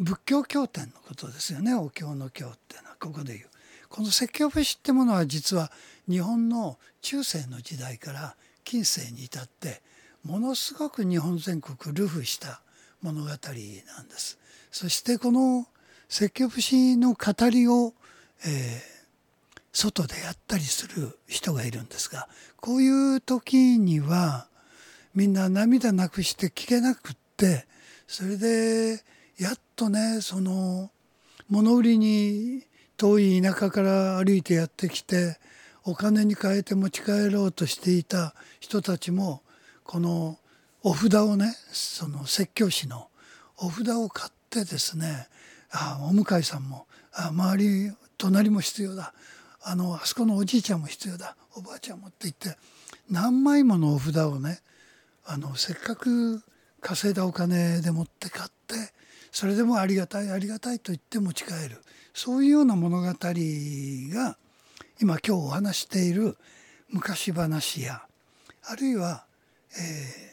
[0.00, 3.48] ー、仏教経典のことですよねお経の経っていうのはここで言う。
[3.88, 5.70] この説教節ってものは実は
[6.08, 9.82] 日本の中世の時代から近世に至って
[10.24, 12.60] ものすごく日本全国流布した
[13.02, 13.44] 物語なんで
[14.18, 14.38] す。
[14.70, 15.66] そしてこの
[16.08, 17.94] 説教節の語りを、
[18.46, 22.28] えー、外でやったりする人がいるんですが
[22.60, 24.46] こういう時には
[25.14, 27.66] みんな涙なくして聞けなくって
[28.06, 29.02] それで
[29.38, 30.90] やっとねその
[31.48, 32.62] 物売りに
[32.96, 35.38] 遠い田舎から歩いてやってきて
[35.84, 39.41] お金に変えて持ち帰ろうとしていた人たちも
[39.84, 40.38] この
[40.82, 43.08] お札をねその説教師の
[43.58, 45.28] お札を買ってですね
[45.70, 49.12] あお向かさんもあ周り隣も必要だ。
[49.64, 51.36] あのあそこのおじいちゃんも必要だ。
[51.54, 52.56] おばあちゃんもって言って
[53.10, 54.60] 何枚ものお札をね
[55.24, 56.42] あのせっかく
[56.80, 58.74] 稼いだお金で持って買って
[59.30, 61.82] それでもありがたいありがたいと言って持ち帰る。
[62.14, 64.36] そういうような物語が
[65.00, 66.36] 今今日お話している
[66.90, 68.02] 昔話や
[68.64, 69.24] あるいは、
[69.78, 70.32] え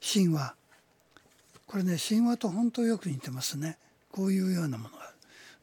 [0.00, 0.54] ー、神話
[1.66, 3.78] これね神話と本当よく似てますね
[4.12, 5.12] こういうようなものがあ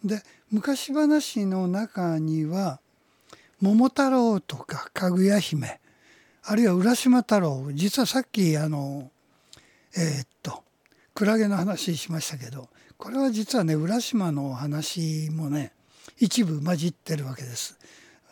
[0.04, 0.18] る。
[0.18, 2.80] で昔話の中には
[3.62, 5.80] 桃太郎とかかぐや姫
[6.44, 9.10] あるいは浦島太郎実はさっきあの
[9.96, 10.64] えー、っと
[11.14, 15.72] クラゲの話しましたけどこれは実はね浦島の話もね
[16.18, 17.80] 一部混じってるわけです。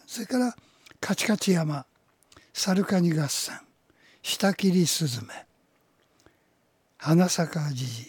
[0.05, 0.55] それから
[0.99, 1.85] カチカチ山
[2.53, 3.59] サルカニ合戦
[4.21, 5.45] 下切りスズメ
[6.97, 8.07] 花咲じじ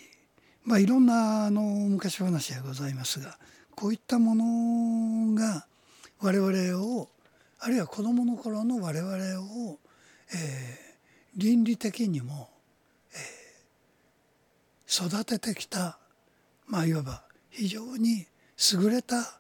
[0.65, 3.39] まあいろんなあの昔話がございますが
[3.75, 5.67] こういったものが
[6.21, 7.09] 我々を
[7.59, 9.79] あるいは子どもの頃の我々を
[10.35, 12.49] えー、倫理的にも、
[13.15, 15.99] えー、育ててきた
[16.67, 18.27] まあいわば非常に
[18.73, 19.39] 優れた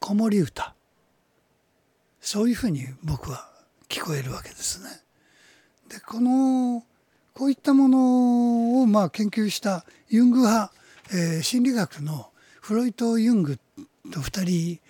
[0.00, 0.74] 子守歌。
[2.20, 3.50] そういうふうに僕は
[3.88, 4.90] 聞こえるわけですね。
[5.88, 6.84] でこの
[7.34, 10.72] こういったものをまあ研究したユング派、
[11.12, 12.30] えー、心理学の
[12.60, 13.58] フロイト・ユング
[14.12, 14.80] と2人、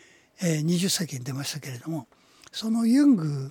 [0.43, 2.07] えー、20世紀に出ましたけれども
[2.51, 3.51] そのユング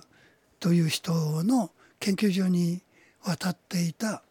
[0.60, 1.70] という人の
[2.00, 2.82] 研究所に
[3.22, 4.22] 渡っていた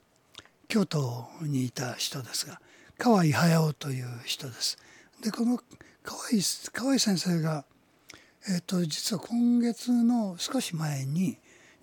[0.68, 2.60] 京都にいた人ですが
[2.98, 4.78] 河合隼という人です。
[5.22, 5.60] でこの
[6.04, 6.28] 河合
[6.72, 7.66] 河合先生が、
[8.50, 11.38] えーと、実は今月の少し前に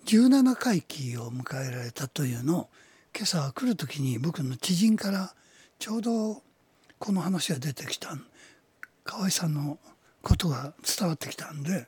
[0.05, 2.69] 17回忌を迎えられたというのを
[3.15, 5.35] 今朝来る時に僕の知人から
[5.77, 6.41] ちょうど
[6.97, 8.17] この話が出てきた
[9.03, 9.77] 河合さんの
[10.23, 11.85] ことが伝わってきたんで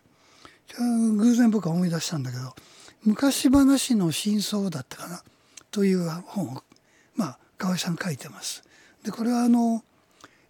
[0.78, 2.53] 偶然僕は思い出したんだけど
[3.03, 5.23] 昔話の真相だったかな
[5.71, 6.63] という本を
[7.15, 8.63] まあ河合さん書いてます。
[9.03, 9.84] でこれはあの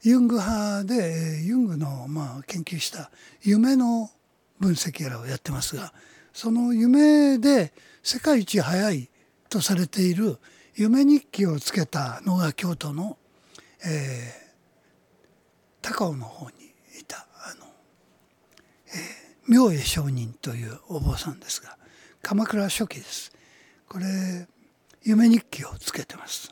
[0.02, 3.10] ユング派でユングのまあ研究した
[3.42, 4.10] 夢の
[4.60, 5.94] 分析やらをやってますが
[6.34, 9.10] その夢で世界一早い
[9.50, 10.38] とされている
[10.76, 13.18] 夢日記をつけたのが京都の、
[13.86, 16.56] えー、高尾の方に
[17.00, 17.66] いたあの、
[18.94, 21.78] えー明恵上人というお坊さんですが
[22.22, 23.32] 鎌倉初期です。
[23.88, 24.06] これ
[25.04, 26.52] 夢日記をつけてます。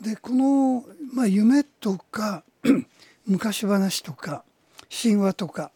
[0.00, 2.42] でこの、まあ、夢とか
[3.26, 4.44] 昔話とか
[5.02, 5.70] 神話とか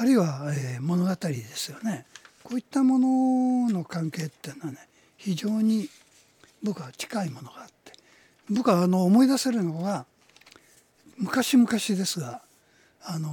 [0.00, 2.06] あるいは、えー、物語ですよね。
[2.42, 4.78] こういったものの関係っていうのはね
[5.18, 5.90] 非常に
[6.62, 7.92] 僕は近いものがあって
[8.48, 10.06] 僕はあの思い出せるのは
[11.18, 12.40] 昔々ですが
[13.02, 13.28] あの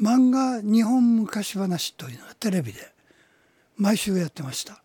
[0.00, 2.80] 漫画日本昔話というのがテレビで
[3.76, 4.82] 毎週やってました。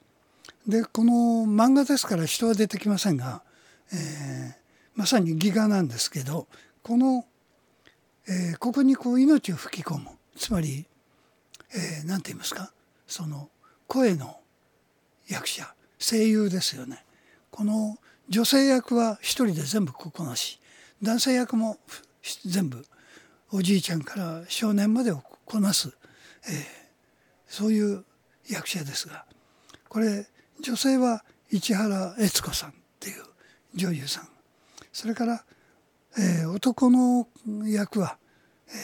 [0.68, 1.12] でこの
[1.52, 3.42] 漫画ですから人は出てきませんが、
[3.92, 4.54] えー、
[4.94, 6.46] まさにギガなんですけど
[6.84, 7.26] この、
[8.30, 10.10] えー、ここにこう命を吹き込む。
[10.36, 10.86] つまり
[12.06, 12.72] 何、えー、て言いますか？
[13.08, 13.50] その
[13.88, 14.40] 声の
[15.28, 17.06] 役者声優ですよね。
[17.52, 17.98] この
[18.30, 20.60] 女性役は一人で全部こなし。
[21.02, 21.78] 男性役も
[22.46, 22.86] 全部
[23.52, 25.96] おじいちゃんから少年までをこなす、
[26.48, 26.64] えー、
[27.48, 28.04] そういう
[28.50, 29.26] 役者ですが。
[29.88, 30.28] これ
[30.60, 33.24] 女性は市原悦子さんっていう
[33.74, 34.28] 女優さん。
[34.92, 35.46] それから、
[36.18, 37.28] えー、男の
[37.66, 38.18] 役は、
[38.70, 38.76] えー、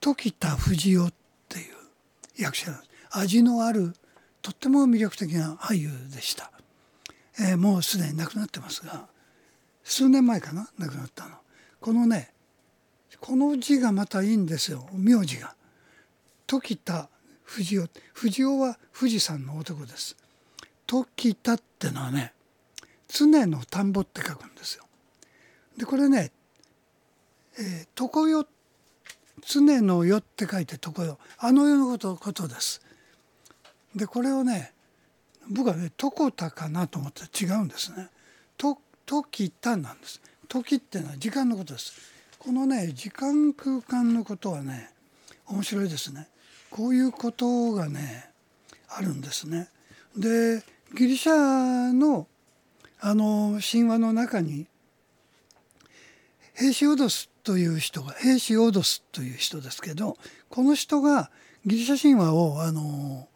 [0.00, 1.12] 時田藤夫っ
[1.48, 1.74] ていう
[2.36, 2.72] 役者
[3.10, 3.94] 味のある
[4.42, 6.50] とっても魅力的な俳優でした、
[7.38, 9.06] えー、もうすでに亡くなってますが
[9.84, 11.36] 数年前かな亡くなったの。
[11.80, 12.32] このね
[13.20, 14.88] この字がまたいいんですよ。
[14.92, 15.54] 名字が。
[16.46, 17.08] 時田
[17.44, 20.16] 藤夫藤夫は富士山の男です。
[20.86, 22.32] 時田ってのはね
[23.08, 24.83] 常の田んぼって書くんですよ。
[25.76, 26.30] でこれね
[27.58, 28.46] 「えー、常世」
[29.46, 32.80] 常の世って書いて常世あの世のことことです。
[33.94, 34.72] でこれをね
[35.48, 38.08] 僕はね常田かなと思って違うんですね。
[38.56, 40.20] と時田なんです。
[40.48, 41.92] 時っていうのは時間のことです。
[42.38, 44.90] このね時間空間のことはね
[45.46, 46.28] 面白いですね。
[46.70, 48.30] こういうことがね
[48.88, 49.68] あるんですね。
[50.16, 50.62] で
[50.94, 52.26] ギリシャの
[53.00, 54.66] あの神話の中に
[56.54, 60.16] ヘシオドスという人がヘシオドスという人ですけど
[60.48, 61.30] この人が
[61.66, 63.28] ギリシャ神話をあの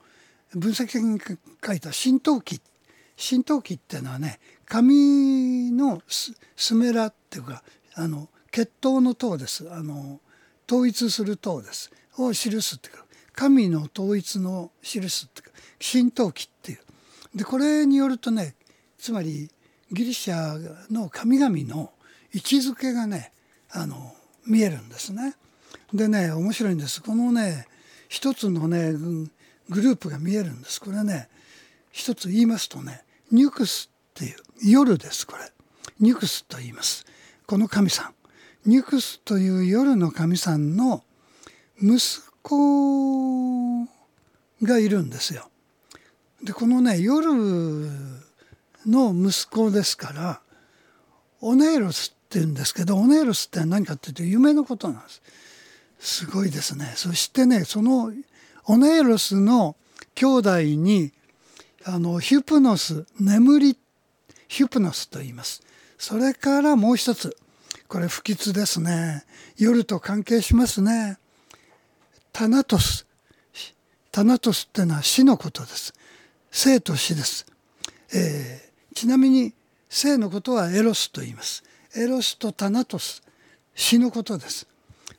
[0.55, 1.21] 分析的に
[1.64, 2.61] 書いた「神道記」
[3.19, 7.62] 神道記っていうのはね神のスメラっていうか
[7.95, 9.71] あの血統の塔です。
[9.71, 10.21] あの
[10.71, 11.91] 統一する塔です。
[12.16, 16.79] を記すっていうか神の統一の記すっていうか神道記っていう。
[17.35, 18.55] でこれによるとね
[18.99, 19.51] つまり
[19.91, 21.91] ギリシャの神々の
[22.35, 23.33] 位置づけがね
[23.70, 24.14] あの
[24.47, 25.35] 見えるんですね。
[25.93, 27.03] でね面白いんです。
[27.03, 27.66] このね
[28.09, 28.93] 一つのね
[29.68, 30.81] グループが見えるんです。
[30.81, 31.29] これね
[31.93, 35.51] 一つ言いますとねニュクスっていう夜ですこれ。
[36.01, 37.05] ニュクスと言います。
[37.47, 38.14] この神さん。
[38.68, 41.03] ニュクスという夜の神さんの
[41.81, 41.99] 息
[42.43, 43.85] 子
[44.62, 45.49] がいるんですよ。
[46.43, 47.33] でこのね夜
[48.87, 50.41] の息子ですから
[51.41, 55.22] オネーロスって言うんですけどオネーロスって何かっていうと夢のことなんです。
[55.99, 56.93] すごいですね。
[56.95, 58.12] そしてねその
[58.66, 59.76] オネーロスの
[60.14, 61.12] 兄弟に
[61.85, 63.79] あのヒュプノス眠り
[64.47, 65.62] ヒュプノスと言います。
[65.97, 67.35] それからもう一つ
[67.89, 69.24] これ不吉ですね。
[69.57, 71.16] 夜と関係しますね。
[72.35, 73.07] タナトス。
[74.12, 75.95] タナトスってのは死のことです。
[76.51, 77.47] 生と死です。
[78.14, 79.55] えー、ちなみに
[79.89, 81.64] 生のことはエロスと言います。
[81.97, 83.22] エロスとタナトス
[83.74, 84.66] 死のことです。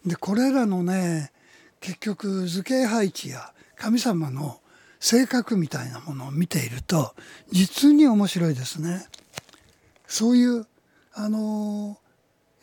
[0.06, 1.32] でこれらのね
[1.80, 4.60] 結局図形配置や神様の
[5.00, 7.16] 性格みたいなものを見ていると
[7.52, 9.06] 実に面白いですね。
[10.08, 10.68] そういう
[11.14, 11.98] あの、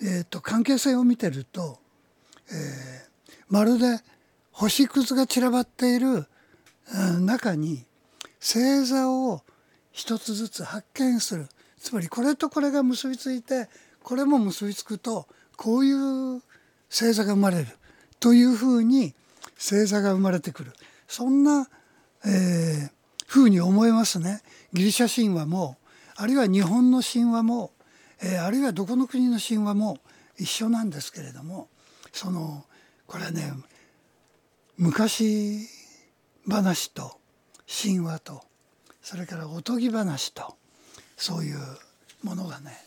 [0.00, 1.78] えーと、関係性を見てると、
[2.50, 4.00] えー、まるで
[4.50, 6.26] 星屑が散らばっている
[7.20, 7.84] 中に
[8.40, 9.42] 星座を
[9.92, 11.48] 一つずつ発見する
[11.78, 13.68] つまりこれとこれが結びついて
[14.06, 15.26] これも結びつくと
[15.56, 16.40] こういう
[16.88, 17.66] 星座が生まれる
[18.20, 19.14] というふうに
[19.56, 20.72] 星座が生まれてくる
[21.08, 21.68] そんな、
[22.24, 22.90] えー、
[23.26, 24.42] ふうに思えますね。
[24.72, 25.76] ギリシャ神話も
[26.14, 27.72] あるいは日本の神話も、
[28.22, 29.98] えー、あるいはどこの国の神話も
[30.38, 31.66] 一緒なんですけれども
[32.12, 32.64] その
[33.08, 33.54] これはね
[34.78, 35.66] 昔
[36.48, 37.18] 話と
[37.66, 38.44] 神話と
[39.02, 40.54] それからおとぎ話と
[41.16, 41.58] そういう
[42.22, 42.85] ものがね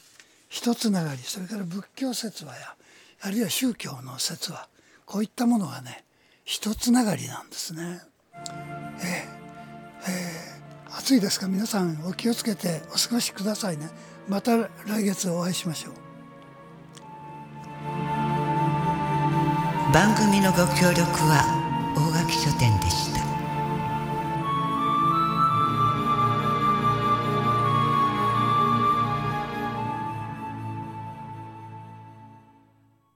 [0.49, 2.75] 一つながりそれから仏教説話や
[3.21, 4.67] あるいは宗教の説話
[5.05, 6.03] こういったものがね
[6.43, 8.01] 一つながりなんですね。
[8.35, 11.47] えー、えー、暑いですか？
[11.47, 13.89] 皆さんお気をつけてお過ごしくださいね。
[14.27, 15.93] また来月お会いしましょう。
[19.93, 21.45] 番組のご協力は
[21.95, 23.08] 大垣書店でした。